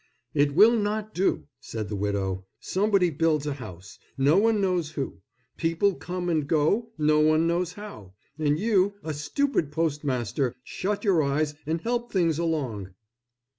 [0.33, 2.47] "It will not do!" said the widow.
[2.59, 5.21] "Somebody builds a house, no one knows who;
[5.57, 11.21] people come and go, no one knows how; and you, a stupid postmaster, shut your
[11.21, 12.95] eyes and help things along."